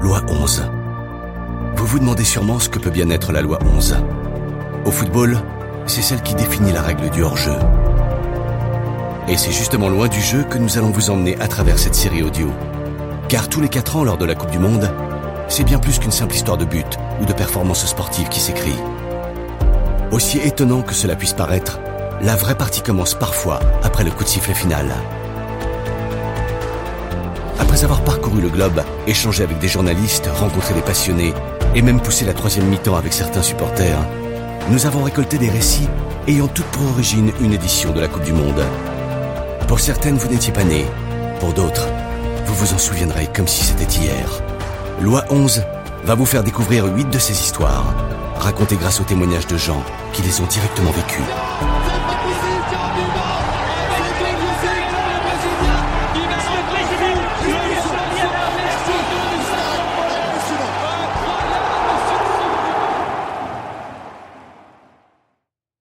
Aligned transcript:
Loi 0.00 0.22
11. 0.28 0.64
Vous 1.76 1.86
vous 1.86 1.98
demandez 1.98 2.24
sûrement 2.24 2.58
ce 2.58 2.68
que 2.68 2.78
peut 2.78 2.90
bien 2.90 3.10
être 3.10 3.32
la 3.32 3.42
loi 3.42 3.58
11. 3.76 3.96
Au 4.84 4.90
football, 4.90 5.38
c'est 5.86 6.02
celle 6.02 6.22
qui 6.22 6.34
définit 6.34 6.72
la 6.72 6.82
règle 6.82 7.10
du 7.10 7.22
hors-jeu. 7.22 7.56
Et 9.28 9.36
c'est 9.36 9.52
justement 9.52 9.88
loin 9.88 10.08
du 10.08 10.20
jeu 10.20 10.42
que 10.42 10.58
nous 10.58 10.78
allons 10.78 10.90
vous 10.90 11.10
emmener 11.10 11.40
à 11.40 11.48
travers 11.48 11.78
cette 11.78 11.94
série 11.94 12.22
audio. 12.22 12.48
Car 13.28 13.48
tous 13.48 13.60
les 13.60 13.68
4 13.68 13.96
ans 13.96 14.04
lors 14.04 14.18
de 14.18 14.24
la 14.24 14.34
Coupe 14.34 14.50
du 14.50 14.58
Monde, 14.58 14.90
c'est 15.48 15.64
bien 15.64 15.78
plus 15.78 15.98
qu'une 15.98 16.10
simple 16.10 16.34
histoire 16.34 16.56
de 16.56 16.64
but 16.64 16.98
ou 17.20 17.26
de 17.26 17.32
performance 17.32 17.86
sportive 17.86 18.28
qui 18.28 18.40
s'écrit. 18.40 18.76
Aussi 20.10 20.38
étonnant 20.38 20.82
que 20.82 20.94
cela 20.94 21.14
puisse 21.14 21.34
paraître, 21.34 21.78
la 22.22 22.36
vraie 22.36 22.54
partie 22.54 22.82
commence 22.82 23.14
parfois 23.14 23.60
après 23.82 24.04
le 24.04 24.10
coup 24.10 24.24
de 24.24 24.28
sifflet 24.28 24.54
final. 24.54 24.94
Après 27.58 27.82
avoir 27.84 28.02
parcouru 28.02 28.42
le 28.42 28.48
globe, 28.48 28.82
échangé 29.06 29.42
avec 29.42 29.58
des 29.58 29.68
journalistes, 29.68 30.28
rencontré 30.34 30.74
des 30.74 30.82
passionnés 30.82 31.32
et 31.74 31.82
même 31.82 32.00
poussé 32.00 32.26
la 32.26 32.34
troisième 32.34 32.66
mi-temps 32.66 32.96
avec 32.96 33.12
certains 33.12 33.42
supporters, 33.42 33.98
nous 34.70 34.86
avons 34.86 35.02
récolté 35.02 35.38
des 35.38 35.48
récits 35.48 35.88
ayant 36.26 36.48
toutes 36.48 36.66
pour 36.66 36.90
origine 36.90 37.32
une 37.40 37.54
édition 37.54 37.92
de 37.92 38.00
la 38.00 38.08
Coupe 38.08 38.24
du 38.24 38.32
Monde. 38.32 38.62
Pour 39.66 39.80
certaines, 39.80 40.16
vous 40.16 40.28
n'étiez 40.28 40.52
pas 40.52 40.64
nés. 40.64 40.86
Pour 41.38 41.54
d'autres, 41.54 41.88
vous 42.44 42.54
vous 42.54 42.74
en 42.74 42.78
souviendrez 42.78 43.28
comme 43.34 43.48
si 43.48 43.64
c'était 43.64 43.84
hier. 43.84 44.42
Loi 45.00 45.24
11 45.30 45.62
va 46.04 46.14
vous 46.14 46.26
faire 46.26 46.42
découvrir 46.42 46.84
huit 46.86 47.08
de 47.08 47.18
ces 47.18 47.32
histoires, 47.32 47.94
racontées 48.40 48.76
grâce 48.76 49.00
aux 49.00 49.04
témoignages 49.04 49.46
de 49.46 49.56
gens 49.56 49.82
qui 50.12 50.22
les 50.22 50.40
ont 50.40 50.46
directement 50.46 50.90
vécus. 50.90 51.24